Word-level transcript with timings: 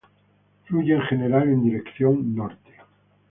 Fluye 0.65 0.95
en 0.95 1.01
general 1.03 1.43
en 1.49 1.63
dirección 1.63 2.13
al 2.17 2.35
norte. 2.35 2.71